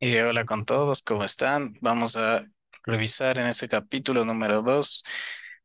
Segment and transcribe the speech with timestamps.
[0.00, 1.74] Y hola con todos, ¿cómo están?
[1.80, 2.46] Vamos a
[2.84, 5.04] revisar en este capítulo número 2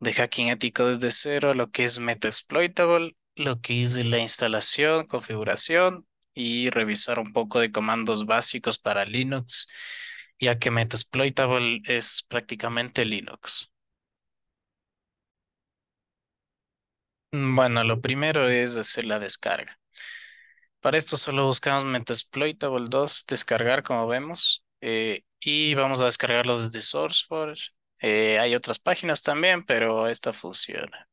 [0.00, 6.06] de Hacking Ético desde cero lo que es Metasploitable, lo que es la instalación, configuración
[6.34, 9.68] y revisar un poco de comandos básicos para Linux,
[10.40, 13.70] ya que Metasploitable es prácticamente Linux.
[17.32, 19.78] Bueno, lo primero es hacer la descarga.
[20.82, 26.82] Para esto solo buscamos Metasploitable 2, descargar como vemos, eh, y vamos a descargarlo desde
[26.82, 27.70] SourceForge.
[28.00, 31.08] Eh, hay otras páginas también, pero esta funciona.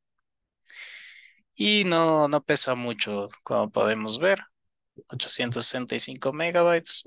[1.55, 4.39] Y no, no pesa mucho, como podemos ver,
[5.09, 7.03] 865 megabytes.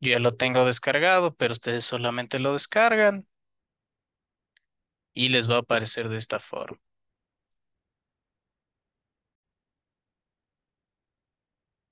[0.00, 3.26] Yo ya lo tengo descargado, pero ustedes solamente lo descargan
[5.14, 6.78] y les va a aparecer de esta forma.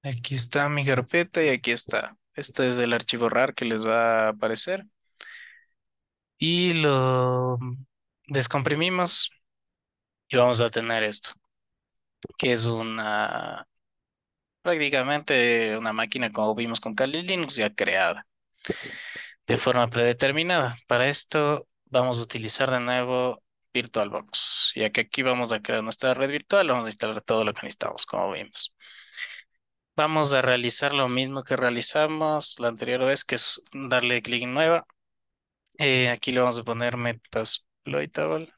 [0.03, 2.17] Aquí está mi carpeta y aquí está.
[2.35, 4.85] Este es el archivo RAR que les va a aparecer.
[6.39, 7.59] y lo
[8.27, 9.31] descomprimimos
[10.29, 11.33] y vamos a tener esto,
[12.39, 13.67] que es una
[14.63, 18.27] prácticamente una máquina como vimos con Kali Linux ya creada
[19.47, 20.77] de forma predeterminada.
[20.87, 23.43] Para esto vamos a utilizar de nuevo
[23.73, 27.53] VirtualBox, ya que aquí vamos a crear nuestra red virtual, vamos a instalar todo lo
[27.55, 28.75] que necesitamos, como vimos.
[30.01, 34.55] Vamos a realizar lo mismo que realizamos la anterior vez, que es darle clic en
[34.55, 34.87] nueva.
[35.77, 38.51] Eh, aquí le vamos a poner Metasploitable.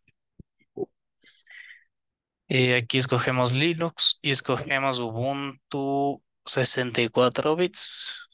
[2.46, 8.28] Eh, aquí escogemos Linux y escogemos Ubuntu 64 bits.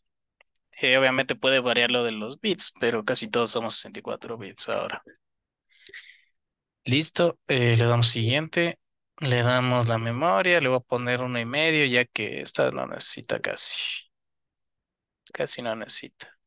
[0.73, 5.03] Eh, obviamente puede variar lo de los bits, pero casi todos somos 64 bits ahora.
[6.85, 8.79] Listo, eh, le damos siguiente,
[9.21, 12.87] le damos la memoria, le voy a poner uno y medio ya que esta no
[12.87, 13.75] necesita casi,
[15.33, 16.39] casi no necesita.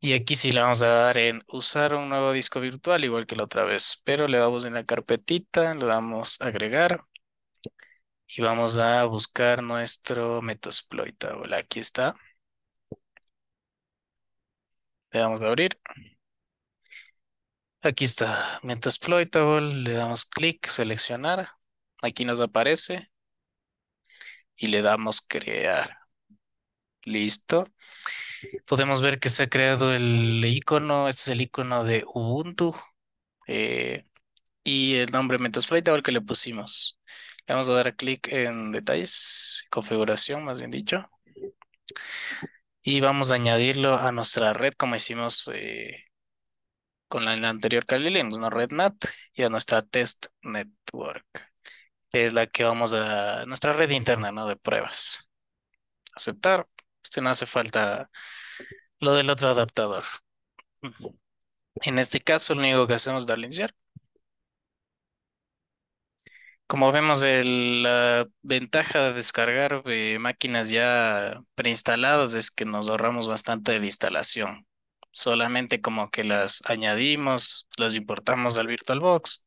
[0.00, 3.36] Y aquí sí le vamos a dar en usar un nuevo disco virtual igual que
[3.36, 7.04] la otra vez, pero le damos en la carpetita, le damos agregar
[8.28, 11.56] y vamos a buscar nuestro Metasploitable.
[11.56, 12.14] Aquí está.
[15.12, 15.78] Le damos a abrir.
[17.82, 19.74] Aquí está Metasploitable.
[19.82, 21.48] Le damos clic, seleccionar.
[22.02, 23.10] Aquí nos aparece.
[24.56, 25.96] Y le damos crear.
[27.04, 27.64] Listo.
[28.66, 31.08] Podemos ver que se ha creado el icono.
[31.08, 32.74] Este es el icono de Ubuntu.
[33.48, 34.06] eh,
[34.64, 36.98] y el nombre Metasploitable que le pusimos.
[37.46, 41.08] Le vamos a dar clic en detalles, configuración más bien dicho.
[42.82, 46.04] Y vamos a añadirlo a nuestra red como hicimos eh,
[47.08, 48.94] con la, anterior Kali Linux, una red NAT
[49.34, 51.26] y a nuestra test network,
[52.10, 54.46] que es la que vamos a, nuestra red interna, ¿no?
[54.48, 55.28] De pruebas.
[56.14, 56.68] Aceptar.
[57.02, 58.10] Este no hace falta
[59.00, 60.04] lo del otro adaptador.
[61.82, 63.74] En este caso, lo único que hacemos es darle iniciar.
[66.66, 73.26] Como vemos, el- la ventaja de descargar eh, máquinas ya preinstaladas es que nos ahorramos
[73.28, 74.66] bastante de la instalación.
[75.12, 79.44] Solamente como que las añadimos, las importamos al VirtualBox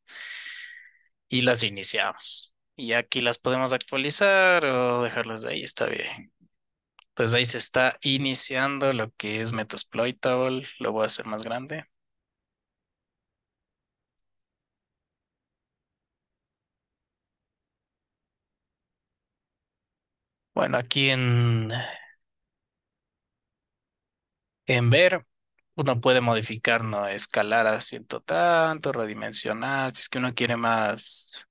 [1.28, 2.54] y las iniciamos.
[2.76, 6.32] Y aquí las podemos actualizar o dejarlas ahí, está bien.
[7.14, 10.66] Pues ahí se está iniciando lo que es Metasploitable.
[10.80, 11.86] Lo voy a hacer más grande.
[20.54, 21.68] Bueno, aquí en,
[24.66, 25.24] en ver,
[25.76, 27.06] uno puede modificar, ¿no?
[27.08, 31.48] Escalar a ciento tanto, redimensionar, si es que uno quiere más,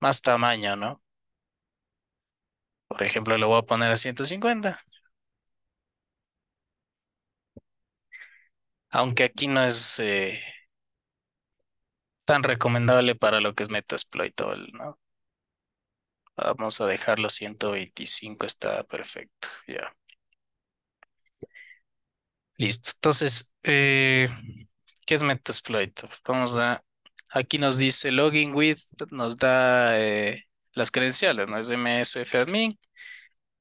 [0.00, 1.02] más tamaño, ¿no?
[2.88, 4.80] Por ejemplo, lo voy a poner a 150.
[8.90, 10.40] Aunque aquí no es eh,
[12.24, 14.98] tan recomendable para lo que es Metasploitable, ¿no?
[16.36, 19.94] Vamos a dejarlo 125, está perfecto, ya.
[22.60, 22.90] Listo.
[22.96, 24.28] Entonces, eh,
[25.06, 25.98] ¿qué es Metasploit?
[26.26, 26.84] Vamos a,
[27.30, 28.80] aquí nos dice login with,
[29.10, 31.56] nos da eh, las credenciales, ¿no?
[31.58, 32.78] Es MSF admin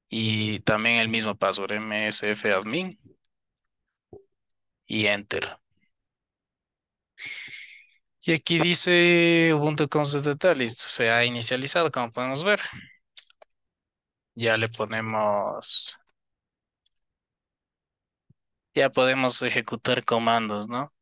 [0.10, 3.00] y también el mismo password, MSF admin
[4.88, 5.58] y enter.
[8.22, 12.60] Y aquí dice Ubuntu Constant Data, listo, se ha inicializado, como podemos ver.
[14.36, 15.89] Ya le ponemos,
[18.74, 20.94] ya podemos ejecutar comandos, ¿no?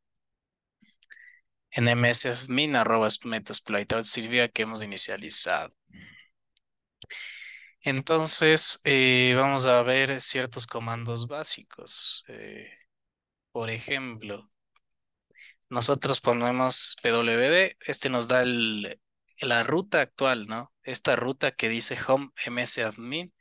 [1.71, 3.93] En msfmin arroba metasploit,
[4.53, 5.73] que hemos inicializado.
[7.81, 12.23] Entonces, eh, vamos a ver ciertos comandos básicos.
[12.27, 12.69] Eh,
[13.51, 14.49] por ejemplo,
[15.69, 18.99] nosotros ponemos pwd, este nos da el,
[19.39, 20.73] la ruta actual, ¿no?
[20.83, 23.33] Esta ruta que dice home msadmin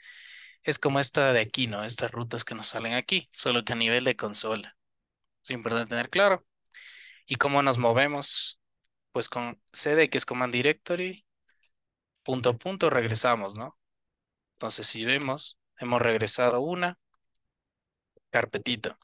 [0.66, 1.84] es como esta de aquí, ¿no?
[1.84, 4.76] Estas rutas que nos salen aquí, solo que a nivel de consola.
[5.44, 6.44] Es importante tener claro.
[7.26, 8.60] ¿Y cómo nos movemos?
[9.12, 11.26] Pues con cd, que es command directory,
[12.24, 13.78] punto a punto, regresamos, ¿no?
[14.54, 16.98] Entonces, si vemos, hemos regresado una
[18.30, 18.98] carpetita.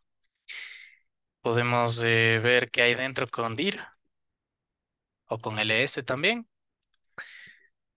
[1.41, 3.81] Podemos eh, ver qué hay dentro con dir
[5.26, 6.49] o con ls también,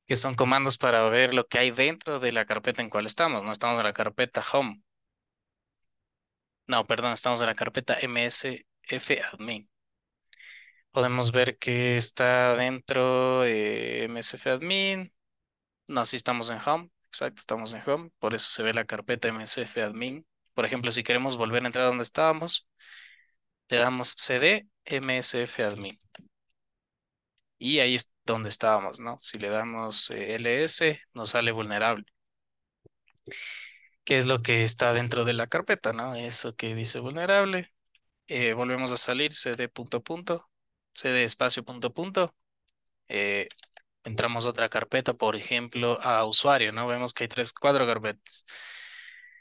[0.08, 3.44] que son comandos para ver lo que hay dentro de la carpeta en cual estamos.
[3.44, 4.82] No estamos en la carpeta home.
[6.68, 9.70] No, perdón, estamos en la carpeta msfadmin.
[10.92, 15.14] Podemos ver que está dentro eh, msfadmin.
[15.88, 16.90] No, sí estamos en home.
[17.08, 18.12] Exacto, estamos en home.
[18.20, 20.26] Por eso se ve la carpeta msfadmin.
[20.54, 22.68] Por ejemplo, si queremos volver a entrar donde estábamos,
[23.70, 24.68] le damos cd
[25.02, 26.00] msfadmin.
[27.58, 29.18] Y ahí es donde estábamos, ¿no?
[29.20, 30.82] Si le damos eh, ls,
[31.14, 32.06] nos sale vulnerable.
[34.04, 36.16] ¿Qué es lo que está dentro de la carpeta, no?
[36.16, 37.72] Eso que dice vulnerable.
[38.28, 40.50] Eh, volvemos a salir, cd punto punto,
[40.94, 42.36] cd espacio punto punto.
[43.10, 43.50] Eh,
[44.06, 46.88] entramos a otra carpeta, por ejemplo, a usuario, ¿no?
[46.88, 48.46] Vemos que hay tres, cuatro carpetas.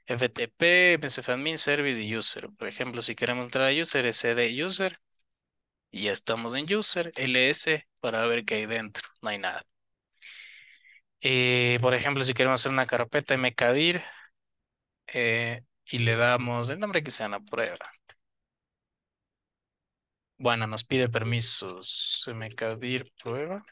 [0.07, 2.51] FTP, msfadmin, service y user.
[2.59, 5.01] Por ejemplo, si queremos entrar a user, es cd user.
[5.95, 7.67] Y ya estamos en user, ls,
[8.01, 9.09] para ver qué hay dentro.
[9.23, 9.65] No hay nada.
[11.21, 14.03] Eh, por ejemplo, si queremos hacer una carpeta mkdir
[15.09, 17.79] eh, y le damos el nombre que sea la prueba.
[20.39, 23.65] Bueno, nos pide permisos mkdir prueba.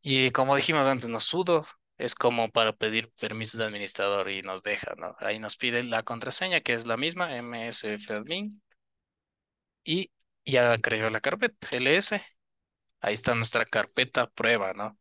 [0.00, 1.66] Y como dijimos antes, nos sudo
[1.98, 4.94] es como para pedir permisos de administrador y nos deja.
[5.18, 8.60] Ahí nos pide la contraseña que es la misma, msfadmin.
[9.84, 10.10] Y
[10.44, 12.12] ya creó la carpeta, ls.
[13.00, 14.98] Ahí está nuestra carpeta prueba, ¿no?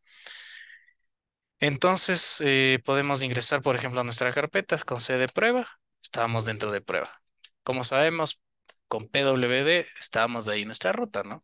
[1.60, 5.68] Entonces eh, podemos ingresar, por ejemplo, a nuestra carpeta con C de prueba.
[6.02, 7.22] Estábamos dentro de prueba.
[7.64, 8.42] Como sabemos,
[8.88, 11.42] con pwd estábamos ahí en nuestra ruta, ¿no?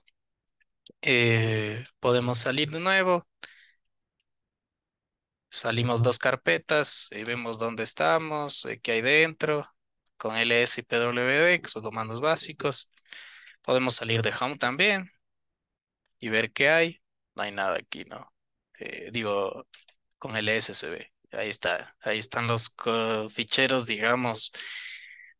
[1.01, 3.28] Eh, podemos salir de nuevo.
[5.50, 9.68] Salimos dos carpetas y vemos dónde estamos, eh, qué hay dentro,
[10.18, 12.92] con ls y pwd, que son comandos básicos.
[13.67, 15.11] Podemos salir de home también
[16.19, 17.01] y ver qué hay.
[17.35, 18.33] No hay nada aquí, ¿no?
[19.11, 19.67] digo,
[20.17, 21.11] con el SSB.
[21.33, 22.73] Ahí está, ahí están los
[23.29, 24.53] ficheros, digamos,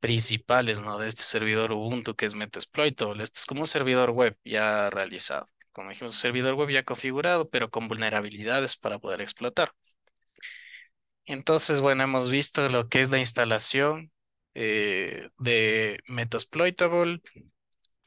[0.02, 1.00] principales, ¿no?
[1.00, 3.24] De este servidor Ubuntu que es Metasploitable.
[3.24, 5.50] Este es como un servidor web ya realizado.
[5.72, 9.74] Como dijimos, servidor web ya configurado, pero con vulnerabilidades para poder explotar.
[11.26, 14.12] Entonces, bueno, hemos visto lo que es la instalación
[14.54, 17.22] eh, de Metasploitable,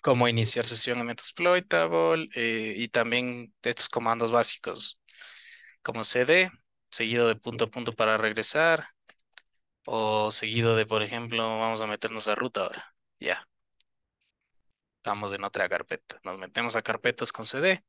[0.00, 5.00] cómo iniciar sesión en Metasploitable eh, y también estos comandos básicos
[5.82, 6.50] como cd,
[6.90, 8.88] seguido de punto a punto para regresar,
[9.84, 12.94] o seguido de, por ejemplo, vamos a meternos a ruta ahora.
[13.20, 13.46] Ya.
[14.98, 16.20] Estamos en otra carpeta.
[16.24, 17.82] Nos metemos a carpetas con cd.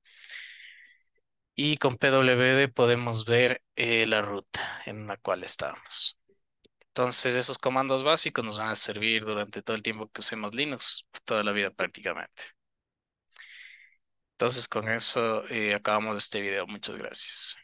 [1.56, 6.18] Y con pwd podemos ver eh, la ruta en la cual estamos.
[6.92, 11.06] Entonces, esos comandos básicos nos van a servir durante todo el tiempo que usemos Linux,
[11.26, 12.44] toda la vida prácticamente.
[14.34, 16.66] Entonces, con eso eh, acabamos este video.
[16.68, 17.61] Muchas gracias.